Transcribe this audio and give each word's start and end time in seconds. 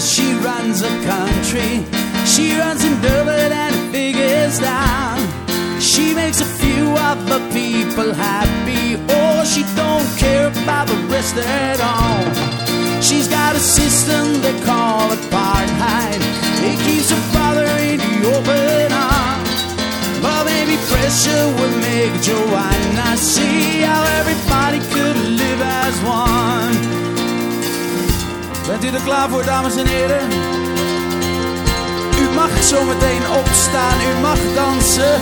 she 0.00 0.32
runs 0.34 0.82
a 0.82 0.88
country. 1.04 1.84
She 2.24 2.58
runs 2.58 2.84
in 2.84 2.94
Durban 3.02 3.52
and 3.52 3.92
figures 3.92 4.58
down. 4.58 5.18
She 5.80 6.14
makes 6.14 6.40
a 6.40 6.44
few 6.44 6.96
of 6.96 7.26
the 7.28 7.40
people 7.52 8.12
happy. 8.14 8.96
Oh, 9.08 9.44
she 9.44 9.62
don't 9.76 10.08
care 10.16 10.48
about 10.48 10.88
the 10.88 10.96
rest 11.12 11.36
at 11.36 11.80
all. 11.80 13.02
She's 13.02 13.28
got 13.28 13.56
a 13.56 13.60
system 13.60 14.40
they 14.40 14.58
call 14.64 15.10
apartheid. 15.10 16.20
It 16.64 16.78
keeps 16.86 17.10
her 17.10 17.29
Bent 28.80 28.92
u 28.92 28.96
er 28.96 29.02
klaar 29.02 29.28
voor, 29.28 29.44
dames 29.44 29.76
en 29.76 29.86
heren? 29.86 30.28
U 32.22 32.34
mag 32.34 32.62
zometeen 32.62 33.30
opstaan, 33.40 33.98
u 34.10 34.20
mag 34.20 34.38
dansen. 34.54 35.20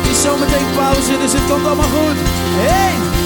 Het 0.00 0.10
is 0.10 0.22
zometeen 0.22 0.66
pauze, 0.76 1.18
dus 1.18 1.32
het 1.32 1.46
komt 1.50 1.66
allemaal 1.66 1.92
goed. 1.98 2.18
1, 2.66 3.19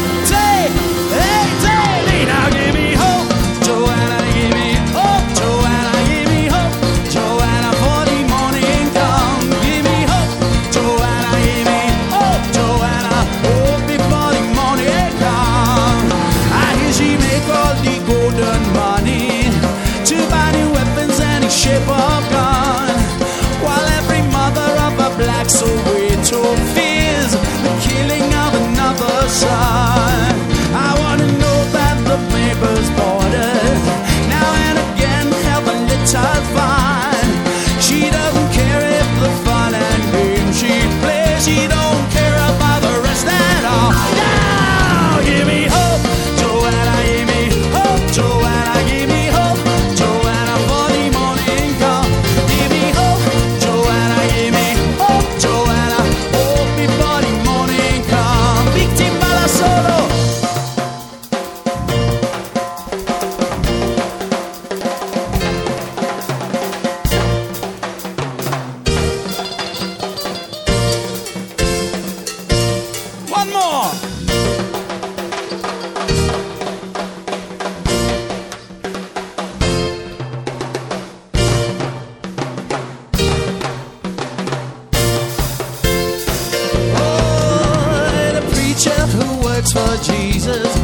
works 89.65 89.73
for 89.73 90.13
Jesus, 90.13 90.75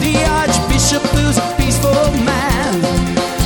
the 0.00 0.14
archbishop 0.28 1.02
who's 1.12 1.38
a 1.38 1.54
peaceful 1.56 2.10
man. 2.24 2.74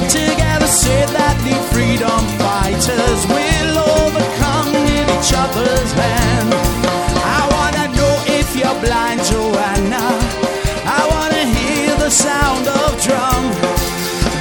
Together 0.09 0.67
say 0.67 1.07
that 1.07 1.37
the 1.45 1.57
freedom 1.73 2.23
fighters 2.39 3.21
will 3.27 3.79
overcome 3.79 4.75
in 4.75 5.05
each 5.17 5.33
other's 5.35 5.93
hand. 5.93 6.51
I 7.25 7.43
wanna 7.55 7.87
know 7.97 8.15
if 8.27 8.55
you're 8.57 8.81
blind, 8.81 9.21
Joanna. 9.25 10.07
I 10.85 11.03
wanna 11.13 11.45
hear 11.57 11.97
the 11.97 12.11
sound 12.11 12.69
of 12.69 12.91
drum. 13.03 13.43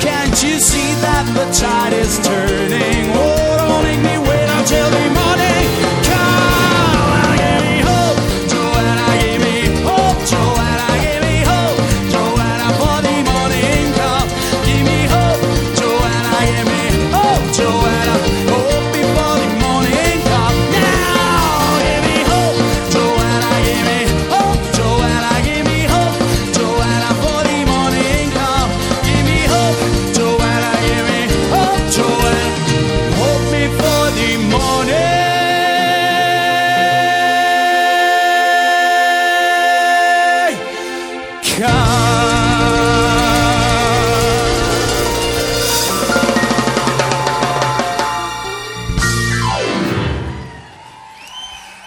Can't 0.01 0.37
you 0.43 0.59
see 0.59 0.93
that 1.05 1.25
the 1.33 1.45
tide 1.53 1.93
is 1.93 2.19
turning? 2.19 3.06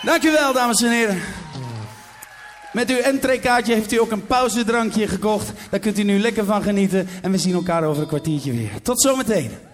Dankjewel, 0.02 0.52
dames 0.52 0.82
en 0.82 0.90
heren. 0.90 1.22
Met 2.72 2.90
uw 2.90 2.96
entreekaartje 2.96 3.74
heeft 3.74 3.92
u 3.92 4.00
ook 4.00 4.10
een 4.10 4.26
pauzedrankje 4.26 5.08
gekocht. 5.08 5.52
Daar 5.70 5.80
kunt 5.80 5.98
u 5.98 6.02
nu 6.02 6.18
lekker 6.18 6.44
van 6.44 6.62
genieten. 6.62 7.08
En 7.22 7.30
we 7.30 7.38
zien 7.38 7.54
elkaar 7.54 7.84
over 7.84 8.02
een 8.02 8.08
kwartiertje 8.08 8.52
weer. 8.52 8.70
Tot 8.82 9.02
zometeen. 9.02 9.69